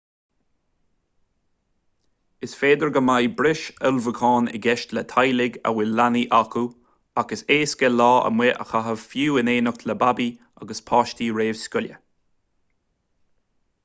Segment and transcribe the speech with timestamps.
[2.47, 6.65] is féidir go mbeidh breis ullmhúchán i gceist le teaghlaigh a bhfuil leanaí acu
[7.25, 10.31] ach is éasca lá amuigh a chaitheamh fiú in éineacht le babaí
[10.65, 12.01] agus páistí réamhscoile